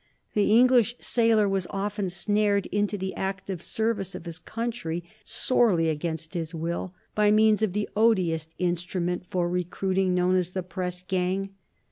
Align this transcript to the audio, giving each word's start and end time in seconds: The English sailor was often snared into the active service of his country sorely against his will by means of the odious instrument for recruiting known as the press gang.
The 0.33 0.49
English 0.51 0.95
sailor 0.99 1.47
was 1.47 1.67
often 1.69 2.09
snared 2.09 2.65
into 2.71 2.97
the 2.97 3.13
active 3.13 3.61
service 3.61 4.15
of 4.15 4.25
his 4.25 4.39
country 4.39 5.03
sorely 5.23 5.89
against 5.89 6.33
his 6.33 6.55
will 6.55 6.95
by 7.13 7.29
means 7.29 7.61
of 7.61 7.73
the 7.73 7.87
odious 7.95 8.47
instrument 8.57 9.27
for 9.29 9.47
recruiting 9.47 10.15
known 10.15 10.37
as 10.37 10.49
the 10.53 10.63
press 10.63 11.03
gang. 11.07 11.53